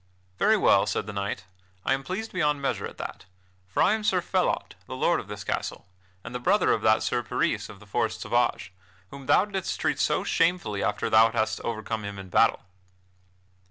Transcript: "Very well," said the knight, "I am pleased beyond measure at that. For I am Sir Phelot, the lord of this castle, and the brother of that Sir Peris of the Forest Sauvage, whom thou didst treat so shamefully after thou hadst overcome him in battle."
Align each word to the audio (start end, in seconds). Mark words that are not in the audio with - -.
"Very 0.39 0.57
well," 0.57 0.87
said 0.87 1.05
the 1.05 1.13
knight, 1.13 1.45
"I 1.85 1.93
am 1.93 2.01
pleased 2.03 2.33
beyond 2.33 2.59
measure 2.59 2.87
at 2.87 2.97
that. 2.97 3.25
For 3.67 3.83
I 3.83 3.93
am 3.93 4.03
Sir 4.03 4.19
Phelot, 4.19 4.73
the 4.87 4.95
lord 4.95 5.19
of 5.19 5.27
this 5.27 5.43
castle, 5.43 5.85
and 6.23 6.33
the 6.33 6.39
brother 6.39 6.71
of 6.71 6.81
that 6.81 7.03
Sir 7.03 7.21
Peris 7.21 7.69
of 7.69 7.79
the 7.79 7.85
Forest 7.85 8.21
Sauvage, 8.21 8.73
whom 9.11 9.27
thou 9.27 9.45
didst 9.45 9.79
treat 9.79 9.99
so 9.99 10.23
shamefully 10.23 10.83
after 10.83 11.07
thou 11.07 11.29
hadst 11.31 11.61
overcome 11.61 12.03
him 12.03 12.17
in 12.17 12.29
battle." 12.29 12.63